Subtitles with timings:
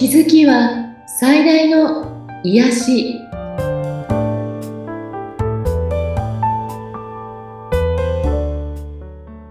[0.00, 3.20] 気づきは最大の癒し。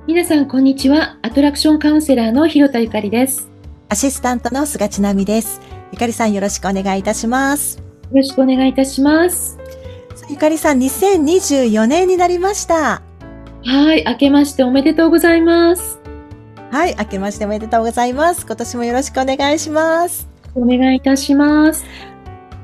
[0.07, 1.20] 皆さんこんにちは。
[1.21, 3.47] アトラクションカウンセラーの広田ゆかりです。
[3.89, 5.62] アシスタントの菅千奈美です。
[5.92, 7.78] ゆかりさんよろしくお願いいたします。
[7.78, 7.84] よ
[8.16, 9.60] ろしくお願いいたします。
[10.31, 13.03] ゆかりさん2024年になりました。
[13.66, 15.99] はい明けましておめでとうございます。
[16.71, 18.47] はい、明けましておめでとうございます。
[18.47, 20.28] 今年もよろしくお願いします。
[20.62, 21.86] お願いいたします。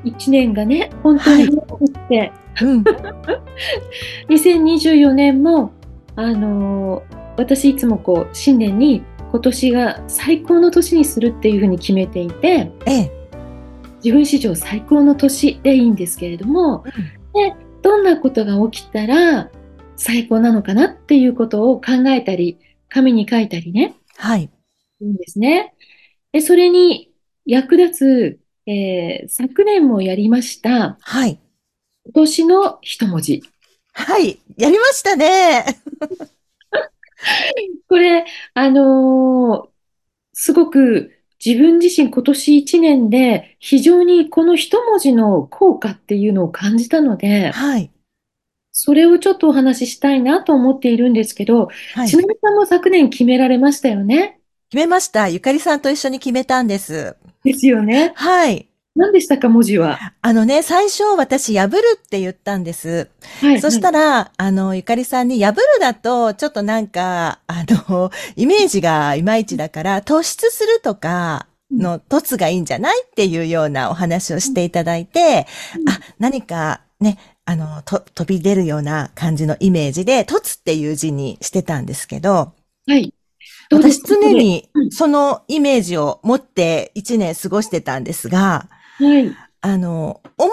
[0.03, 2.31] 一年がね、本当に早くって、はい、
[2.61, 2.83] うん、
[4.29, 5.71] 2024年も、
[6.15, 13.11] あのー、私いつもこう、新年に今年が最高の年にするっていうふうに決めていて、ええ、
[14.03, 19.49] 自分史上最高の年でいいんですけれども、うん、でどんなことが起きたら
[19.97, 22.59] 最高なのかなっていうことを考えたり、
[22.89, 23.95] 紙に書いたりね。
[24.17, 24.49] はい。
[25.01, 25.73] いいんですね。
[26.31, 27.11] で、それに
[27.45, 30.97] 役立つ、えー、昨年もやりました。
[30.99, 31.39] はい。
[32.05, 33.43] 今年の一文字。
[33.93, 34.39] はい。
[34.57, 35.63] やりましたね。
[37.87, 39.69] これ、あのー、
[40.33, 47.91] すごく自分自身今年一年で非常にこの一文字の効果っていうのを感じたので、はい。
[48.71, 54.41] それをちょっとお話ししたいなと思っているんですけど、はい、ちなみさんも昨年決められましたよね？
[54.75, 55.29] 決めました。
[55.29, 57.15] ゆかりさんと一緒に決めたんです。
[57.45, 58.11] ですよね。
[58.13, 58.67] はい。
[58.93, 59.97] 何でしたか、文字は？
[60.21, 63.09] あのね、最初私、破るって言ったんです。
[63.39, 63.61] はい。
[63.61, 75.47] そしたら、はい、あの、ゆかりさんに、破るだと、ちょっとなんか、あの、イメージがいまいちだから、突出するとか、の突がいいんじゃないっていうようなお話をしていただいて、
[75.79, 82.51] うん、あ、何かね、あの、と、飛び出るような感じのイメージで、突っていう字にしてたんですけど、
[82.87, 83.13] はい。
[83.71, 89.35] 私常にそのイメージを持って一年過ごしてたんですが、はい。
[89.61, 90.51] あの、思っ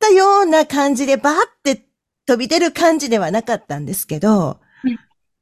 [0.00, 1.86] たような感じでバーって
[2.26, 4.60] 飛び出る感じではなかったんですけど、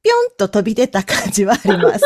[0.02, 2.02] ぴょんと飛び出た感じはあります。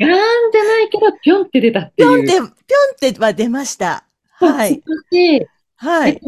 [0.00, 2.26] ガーンじゃないけど、ぴょんって出たっていう。
[2.26, 4.04] ぴょんって、ぴょんっては出ました。
[4.30, 4.82] はい。
[5.76, 6.20] はい。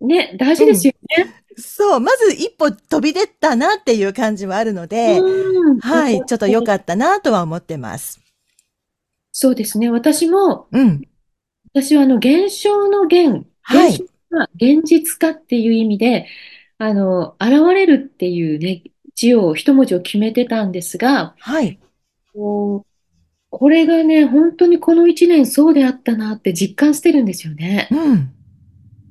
[0.00, 1.24] ね、大事ですよね。
[1.24, 5.20] うん、そう、まず一歩飛び出たなっていう感じはあるので、
[5.80, 8.20] はい、ちょっと良かったなとは思ってます。
[9.32, 9.90] そうですね。
[9.90, 11.02] 私も、うん。
[11.72, 14.06] 私はあの、現象の現、はい。
[14.54, 16.26] 現実化っていう意味で、
[16.78, 18.82] あの、現れるっていうね、
[19.14, 21.78] 字を、一文字を決めてたんですが、はい。
[22.34, 22.84] こ
[23.48, 27.88] これがね、本当にこの一年そうであったなって実感してるんですよね。
[27.90, 28.30] うん。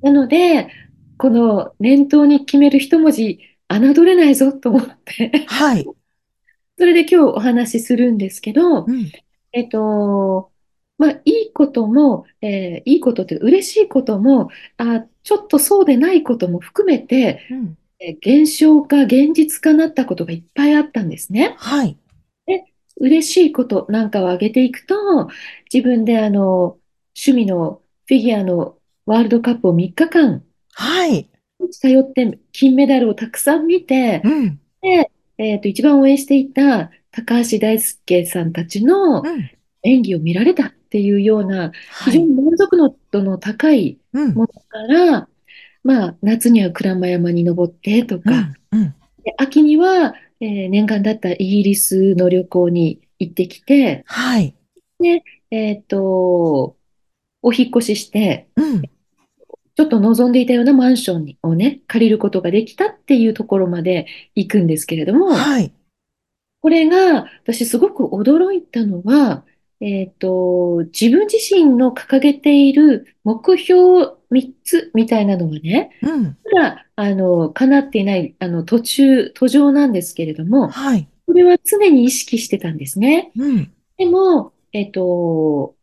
[0.02, 0.68] なので、
[1.18, 5.86] この念頭に決める一文字、侮れないぞと思ってはい。
[6.78, 9.10] それで今日お話しするんですけど、うん、
[9.52, 10.50] えっと、
[10.98, 21.54] まあ、いいことも、えー、いいことって嬉しいことも、あ、ちょっとそうでないことも含めて、うん、え現象化、現実化なったことがいっぱいあったんですね。
[21.58, 21.96] はい。
[22.46, 22.64] で、
[22.98, 25.28] 嬉しいことなんかを挙げていくと、
[25.72, 26.78] 自分であの、
[27.16, 30.44] 趣味のフィギュアのワールドカップを3日間、
[30.78, 31.30] はい。
[31.70, 39.22] 近って金メダルをたくさん見て、うん、で、えっ、ー、と、一番応援していた高橋大輔さんたちの
[39.82, 41.72] 演技を見られたっていうような、
[42.04, 42.76] 非常に満足
[43.10, 45.26] 度の高いものから、うん、
[45.82, 48.94] まあ、夏には鞍馬山に登ってとか、うん、
[49.38, 54.54] 秋には、えー、念願だったイギリスの旅行に行ってきて、はい。
[55.00, 56.76] で、えっ、ー、と、
[57.40, 58.82] お引越しして、うん、
[59.76, 65.70] ちょっと望んでいたようなマンションをね、借りることができたっていうところまで行くんですけれども、はい。
[66.62, 69.44] これが、私すごく驚いたのは、
[69.80, 76.38] えっと、自分自身の掲げている目標3つみたいなのがね、うん。
[76.54, 81.06] ただ、あの、叶っていない、あの、途中、途上なんですけれども、はい。
[81.26, 83.30] これは常に意識してたんですね。
[83.36, 83.72] うん。
[83.98, 85.75] でも、えっと、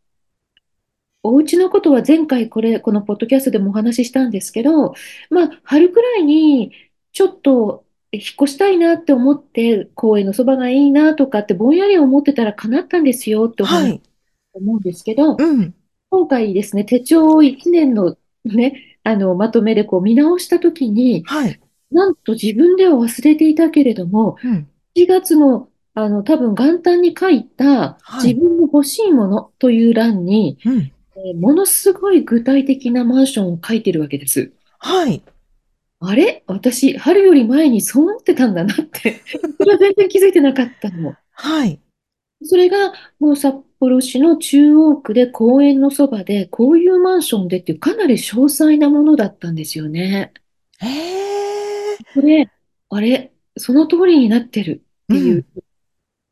[1.24, 4.94] お家のことは前回これ、このポッドキャストでもお話ししたんですけど、
[5.30, 6.72] まあ、春くらいに
[7.12, 13.62] ちょっと引っ越したいなって思って、公園のそばがいいなとかってぼんやり思ってたら叶ったんですよって
[14.52, 15.74] 思うんですけど、うん、
[16.10, 21.58] 今回ですね、手帳1年のね、あの、まとめでこう見直したときに、はい、
[21.90, 30.93] なんと自分では忘れていたけれども、うん、4月のあの、多分元旦に書いた自分の欲しいものという欄に、はいうん
[31.36, 34.52] ものすごい具体的なマンションを書いてるわけです。
[34.78, 35.22] はい。
[36.00, 36.42] あれ？
[36.46, 39.22] 私、春より前にそう思ってたんだなって
[39.58, 41.14] それは全然気づいてなかったの。
[41.32, 41.80] はい。
[42.42, 50.32] それがもう札幌市の中央区で公園のそばで、こういうマンションでっていうかなり詳細なものだったんですよね。
[50.80, 51.96] へえ。
[52.14, 52.50] これ、
[52.90, 55.46] あれ、その通りになってるっていう。
[55.54, 55.62] うん、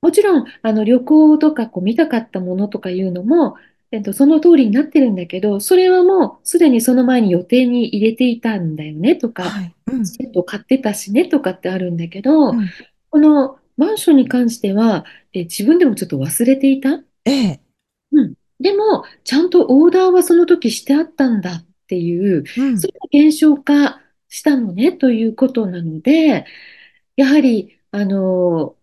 [0.03, 3.57] もちろん、あの旅行とかこう見たかったものとかいうのも、
[3.93, 12.69] えっと、その通りになってるんだけど、それはもうすでにその前に予定に入れていたんだよねとか、はいうん、セット買ってたしねとかってあるんだけど、うん、
[13.11, 15.05] このマンションに関しては、
[15.35, 17.03] え自分でもちょっと忘れていた？
[17.27, 17.61] ええ。
[18.13, 18.35] うん。
[18.61, 26.47] でも、ちゃんとオーダーはその時してあったんだっていう、うん、それが現象化したのねということなので、
[27.17, 28.75] やはり、あの、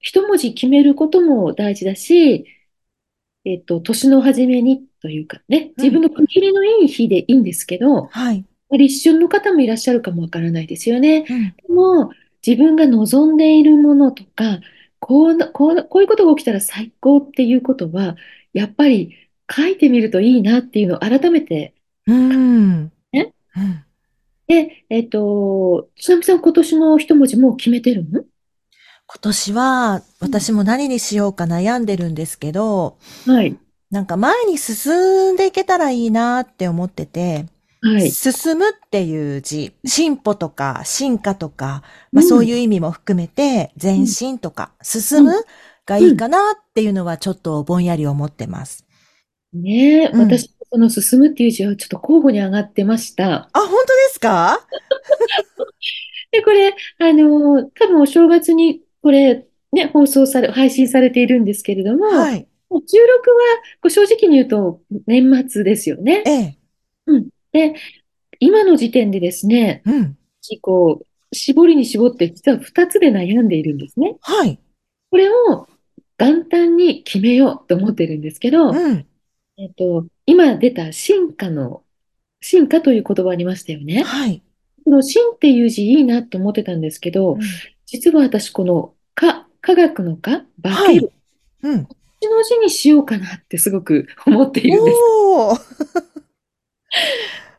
[0.00, 2.46] 一文字決めることも大事だし、
[3.46, 8.44] えっと、年の初めにというかね、自分の区切りのいい日でいいんですけど、はい。
[8.72, 11.24] 立春の方もいらっしゃるかもわからないですよね。
[11.30, 12.10] うん、でも、
[12.44, 14.60] 自分が望んでいるものとか、
[14.98, 18.16] こうこうこういうことが起きたら最高っていうことは、
[18.52, 19.14] やっぱり
[19.48, 21.72] 書いてみるといいなっていうのを改めて、
[22.08, 22.92] うん。
[23.12, 23.32] ね。
[23.56, 23.84] うん、
[24.48, 28.24] で、えっ、ー、と、ちなみさん今年の一文字もう決めてるの？
[29.08, 33.56] 今年は私も何にしようか悩んでるんですけど、はい。
[33.90, 37.46] なんか前に進んでいけたらいいなって思ってて、
[37.82, 38.10] はい。
[38.10, 41.82] 進むっていう字、進歩とか進化とか、
[42.12, 45.32] まあそういう意味も含めて、前進とか進む
[45.86, 48.84] がいいかなっていうのはちょっとぼんやり思ってます。
[49.52, 53.48] ねえ、うん、私、その進むっていう字はちょっと候補に上がってました。
[53.52, 54.60] あ、本当ですか？
[56.32, 62.48] で、これ、あの、多分お正月にこれ、ね、放送され、配信されているんですけれども、はい。
[62.72, 62.76] 16
[63.80, 66.24] は、正直に言うと、年末ですよね。
[66.26, 66.58] ええ。
[67.06, 67.28] うん。
[67.52, 67.76] で、
[68.40, 70.18] 今の時点でですね、うん。
[70.60, 74.16] こう、絞りに絞って、実は2つで悩んでいるんですね。
[74.22, 74.58] はい。
[75.12, 75.68] これを
[76.18, 79.06] 元旦に決めようと思ってるんですけど、うん。
[79.56, 81.84] えっと、今出た進化の、
[82.40, 84.02] 進化という言葉ありましたよね。
[84.02, 84.42] はい。
[84.84, 87.40] この進っていう字いいなって思ってたんですけど、うん、
[87.86, 90.76] 実は私このか、科学の科、化ける。
[90.84, 91.10] はい、
[91.62, 91.84] うん。
[91.86, 94.96] こっちの字にしようかなってすごく 思っているんです。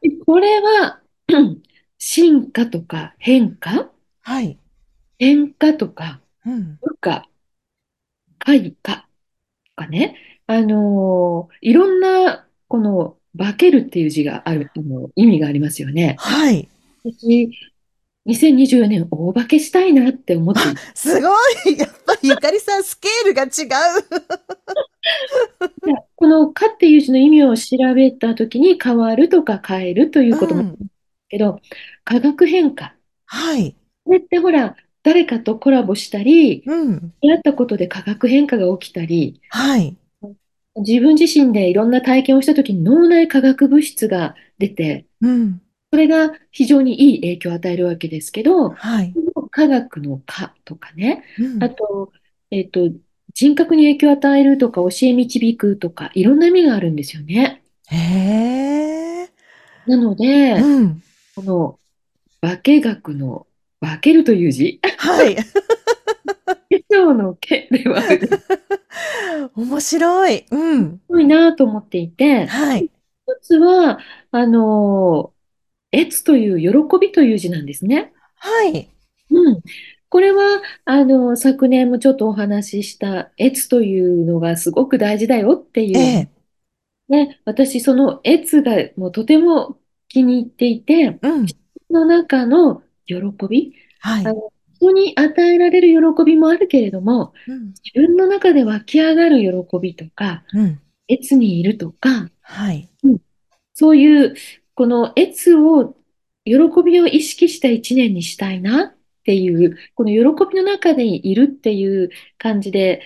[0.26, 1.02] これは、
[2.00, 3.92] 進化とか変化？
[4.22, 4.58] はい。
[5.20, 6.78] 変化とか、うん。
[6.82, 7.28] 部下、
[8.40, 9.02] 開花？
[9.02, 9.08] と
[9.76, 10.16] かね、
[10.46, 16.16] あのー、いろんな、この、化けるっていう字がある、あの、意味がありますよね。
[16.20, 16.70] はい。
[17.04, 17.52] 私、
[18.28, 20.60] 2024年大化けしたいなって思って
[20.94, 21.30] すご
[21.70, 23.50] いやっぱりゆかりさんスケールが違う
[26.16, 30.78] この「か」っていう字の意味を調べたときに変わるとか変えるということも、うん、
[31.30, 31.62] けど
[32.04, 32.96] 化学変化。
[33.26, 33.76] はい。
[34.04, 39.96] これってほら誰かとコラボしたり、うん、やったことで化学変化が起きたり、はい。
[40.76, 45.62] 自分自身でいろんな体験をしたときに脳内化学物質が出て、うん、
[45.92, 49.14] それが非常にいい影響を与えるわけですけど、はい、
[49.52, 52.12] 科学の科とかね、うん、あと、
[52.52, 52.98] えっ、ー、と、
[53.34, 57.64] 人格に影響を与えるとか、教え導くとか、いろんな意味があるんですよね。
[57.88, 59.30] へー。
[59.88, 61.04] なので、うん、
[61.36, 61.80] この、
[62.42, 63.48] 化学の、
[63.80, 64.82] 化けるという字。
[64.98, 65.36] はい。
[66.48, 66.58] 化
[66.90, 68.30] 粧の毛ではある。
[69.56, 70.46] 面白い。
[70.52, 70.92] うん。
[70.98, 72.90] すごいなと思っていて、はい。
[73.28, 74.00] 一つは、
[74.32, 75.34] あの、
[75.92, 78.14] 悦という喜びという字なんですね。
[78.36, 78.90] はい。
[79.32, 79.62] うん。
[80.10, 85.98] これは、あの、昨年もちょっとお話しした悦というのがすごく大事だよっていう。
[85.98, 86.30] ええ、
[87.10, 89.78] ね、私、その悦がもうとても
[90.08, 91.46] 気に入っていて、うん、
[91.90, 93.16] の中の喜
[93.50, 103.18] び、はい、あの人に与えられる喜びもあるけれども、うん、自分の中で湧き上がる喜びとか、うん、悦にいるとか、はいうん、
[103.74, 104.36] そういう
[104.78, 105.96] この悦を、
[106.46, 106.54] 喜
[106.86, 108.94] びを意識した一年にしたいなっ
[109.26, 113.02] ていう、この喜びの中でいるっていう感じで、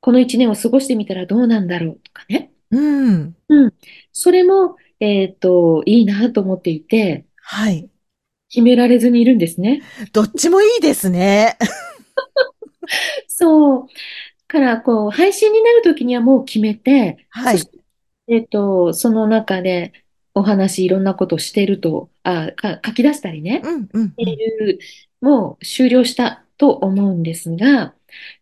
[0.00, 2.52] この一年を過ごしてみたらどうなんだろうとかね。
[2.70, 3.36] うん。
[3.48, 3.72] うん。
[4.12, 7.88] それも、えっと、いいなと思っていて、はい。
[8.50, 9.80] 決められずにいるんですね。
[10.12, 11.56] どっちもいいですね。
[13.28, 13.86] そう。
[14.46, 17.62] から、こう、配信になるときにはもう決めて、はい。
[18.28, 20.03] えっと、その中で、
[20.34, 24.78] お話いろんなことしてると、あ、か書き出したりね、うんうんっていう、
[25.20, 27.94] もう終了したと思うんですが、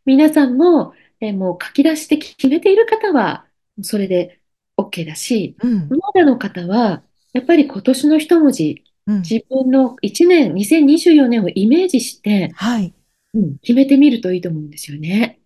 [0.04, 3.46] 皆さんも、えもう書き出して決めている方は、
[3.82, 4.40] それで
[4.76, 12.92] OK だし、うん、まだの方は、やっぱり今年の一文字、うん、自分の1年、2024年をイメージして、はい。
[13.34, 15.38] うん、決めてみるといいと思うんですよね。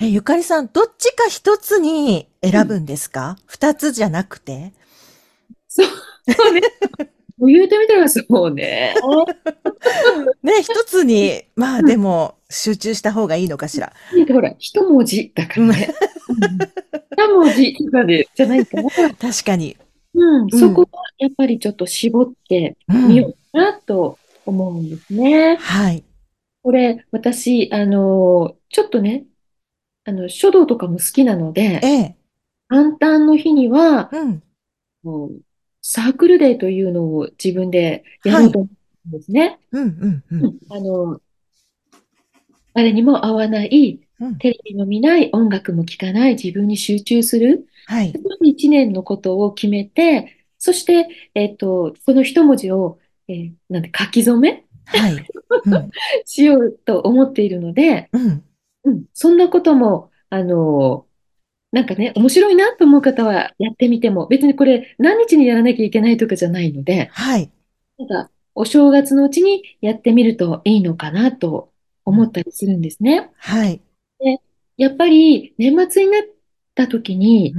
[0.00, 3.36] え、ゆかりさん、どっちか一つに選ぶんですか？
[3.46, 4.72] 二、うん、つじゃなくて
[5.72, 5.86] そう、
[6.32, 6.60] そうね。
[7.38, 8.94] 言うてみたらそうね。
[10.42, 13.92] ね、一つに、まあでも、集中した方がいいのかしら。
[14.28, 15.88] ほら、一文字だからね。
[17.16, 18.90] 二文字とかで、じゃないかな。
[18.90, 19.76] 確かに。
[20.14, 20.88] うん、そこは
[21.18, 25.56] やっぱりちょっと絞ってみようかなと思うんですね。
[25.56, 26.04] はい。
[26.62, 29.24] これ、私、あの、ちょっとね、
[30.04, 32.16] あの、書道とかも好きなので、ええ。
[32.68, 34.42] 元旦の日には、うん。
[35.02, 35.40] もう
[35.82, 38.68] サークルデーというのを自分でやろうと思
[39.06, 39.58] うんですね。
[39.72, 39.82] うん
[40.30, 40.58] うんうん。
[40.70, 41.20] あの、
[42.72, 44.00] 誰にも会わない、
[44.38, 47.66] テレビも見ない、音楽も聴かない、自分に集中する。
[47.86, 48.14] はい。
[48.42, 52.98] 一年のことを決めて、そして、えっと、この一文字を、
[53.28, 54.64] えーなんて書き初め？
[54.84, 55.12] はい。
[55.14, 55.90] うん。
[56.24, 58.44] しようと思っているので、うん。
[58.84, 61.06] うん、そんなことも、あの、
[61.72, 67.50] なんかね、面白いなと思う方はやってみても、別にこれ何日にやらなきゃいけないとかじゃないので、はい。
[67.98, 71.72] なんか、お正月のうちにやってみるといいのかなと
[72.04, 73.30] 思ったりするんですね。
[73.36, 73.80] はい。
[74.20, 74.38] で、
[74.76, 76.22] やっぱり年末になっ
[76.74, 77.54] た時に、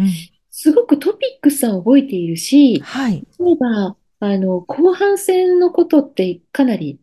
[0.51, 3.25] すごくトピックスは覚えているし、はい。
[3.39, 6.99] 例えば、あの、後半戦のことってかなり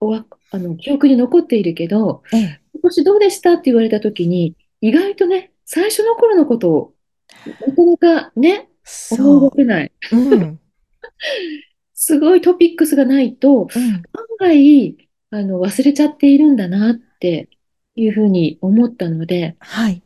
[0.00, 6.94] おわ、あの、記憶に残っているけど、ええ、今年どうでしたって言われた時に、意外とね、最初の頃のことを、
[7.44, 7.52] な
[7.98, 8.68] かなかね、
[9.10, 9.92] 思い出せない。
[10.12, 10.60] うん、
[11.92, 14.02] すごいトピックスがないと、うん、案
[14.38, 14.96] 外、
[15.30, 17.48] あの、忘れちゃっているんだなって
[17.96, 20.02] いうふうに思ったので、はい。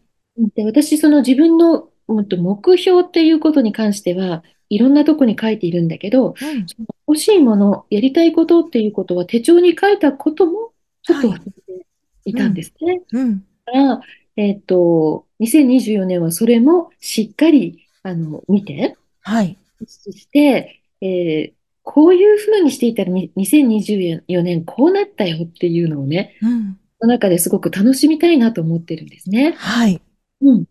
[0.55, 6.67] で、私、その自分の目標っていうことに関しては、いろんなとこに書いているんだけど、うん、
[7.07, 11.87] 欲しいもの、やりたいことっていうことは手帳に書いたこともちょっと忘れて
[12.25, 12.87] いたんですね。
[12.87, 14.01] はい、うん、だから、
[14.37, 19.59] えっ、ー、と、2024年はそれもしっかり、あの、見て、はい。
[19.87, 29.55] して、えー、こういうふうにしていたら2024年こうなったよっていうのをね、うん、その中ですごく楽しみたいなと思ってるんですね。
[29.57, 30.01] はい。
[30.43, 30.65] うん。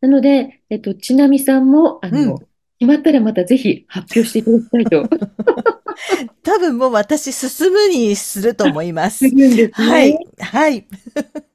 [0.00, 2.38] なので、えっと、ちなみさんも、あの、うん、
[2.78, 5.08] 決まったらまたぜひ発表していただきたいと。
[6.42, 9.28] 多分もう私進むにすると思います。
[9.28, 9.70] すね。
[9.72, 10.18] はい。
[10.38, 10.86] はい。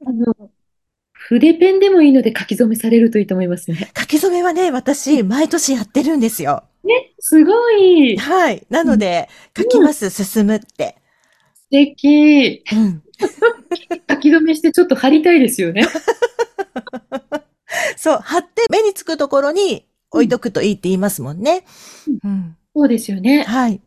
[0.06, 0.52] あの、
[1.28, 3.92] 筆ペンでもいいので書き初めされるといいと思いますね。
[3.98, 6.64] 書き初めはね、私、毎年やってるんですよ。
[6.84, 8.16] ね、すごい。
[8.16, 8.64] はい。
[8.70, 9.28] なので、
[9.58, 10.98] 書きます、進むって。
[11.56, 12.64] 素敵。
[12.72, 13.02] うん。
[14.08, 15.88] 書き留めしてちょっと貼りたいですよね。
[17.98, 21.66] そう、貼って目につくところに置いとくといいって言いますもんね。
[22.24, 22.56] うん。
[22.76, 23.42] そうですよね。
[23.44, 23.82] はい。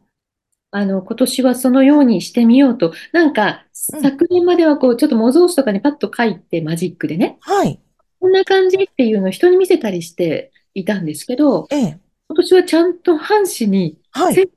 [0.71, 2.93] あの、今年はそのようにしてみようと。
[3.13, 7.39] なんか、昨年まではこう、ちょっと模造紙とかにパッと書いて、マジックでね。
[7.41, 7.81] はい。
[8.21, 11.99] こんな感じっていうのを人に見せたりしていたんですけど、ええ。
[12.29, 14.51] 今年はちゃんと半紙に、はい。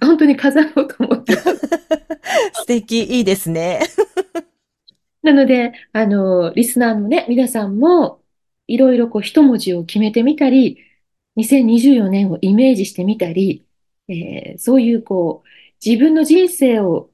[0.00, 1.34] 本当に飾ろうと思って。
[2.52, 3.80] 素敵、いいですね。
[5.22, 8.20] なので、あの、リスナーのね、皆さんも、
[8.66, 10.78] いろいろこう一文字を決めてみたり、
[11.36, 13.65] 2024年をイメージしてみたり、
[14.08, 15.48] えー、そういうこう、
[15.84, 17.10] 自分の人生を、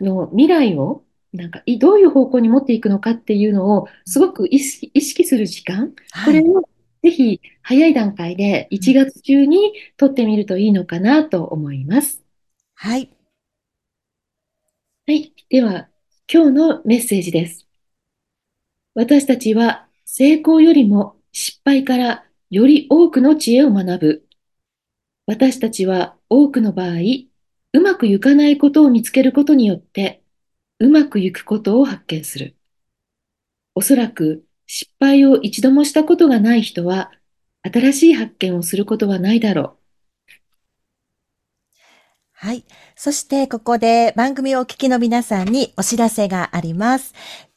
[0.00, 5.94] の未来を、なんか、どういう方向に持っていくのかっていうのを、すごく意識意識する時間、
[6.24, 6.68] これを
[7.02, 12.24] ぜひ早い段階で1月中に取ってみるといいのかなと思います。
[12.74, 13.10] はい。
[15.06, 15.34] はい。
[15.50, 15.88] では、
[16.32, 17.66] 今日のメッセージです。
[18.94, 24.23] 私たちは成功よりも失敗からより多くの知恵を学ぶ。
[25.26, 26.96] 私たちは多くの場合、
[27.72, 30.22] うまくいかないことを見つけることによって、
[30.78, 32.56] うまくいくことを発見する。
[33.74, 37.10] おそらく失敗を一度もしたことがない人は、
[37.62, 39.84] 新しい発見をすることはないだろう。
[42.32, 42.64] はい。
[42.94, 47.14] そしてここで番組をお聞きの皆さんにお知らせがあります。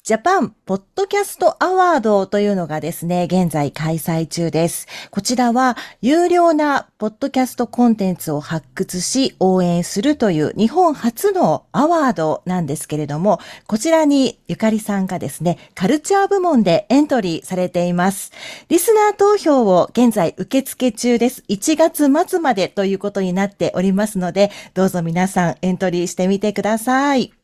[0.08, 4.88] ジャパンポッドキャストアワードというのがですね、現在開催中です。
[5.12, 18.32] こちらは有料なポッドキャストコンテンツを発掘し応援するという日本初のアワードなんですけれども、こちらにゆかりさんがですね、カルチャー部門でエントリーされています。
[18.70, 21.44] リスナー投票を現在受付中です。
[21.50, 27.37] 1月末までということになっておりますので、どうぞ皆さんエントリーしてみてください。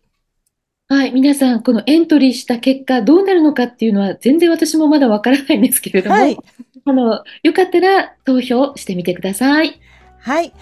[0.89, 6.37] はい、皆さん、このエントリーした結果、どうなるのかっていうのは、全然私もまだわからないんですけれども、はい、
[6.85, 9.79] あの、よかったら投票してみてください。
[10.19, 10.53] はい。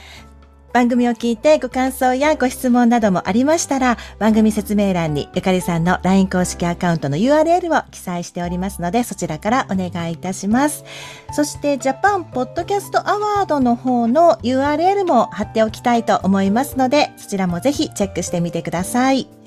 [0.74, 10.86] 番組を聞いてご感想やご質問などもありましたら、番組説明欄にゆかりさんの LINE 公式アカウントの URL を記載しておりますので、そちらからお願いいたします。
[11.34, 19.41] そして、ジャパンポッドキャストアワードの方の URL も貼っておきたいと思いますので、そちらもぜひチェックしてみてください。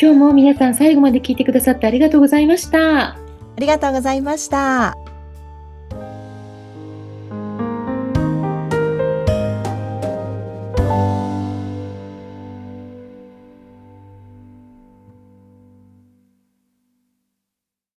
[0.00, 3.14] 今日も皆さん最後まで聞いてくださってありがとうございました。
[3.14, 3.16] あ
[3.58, 5.07] りがとうございました。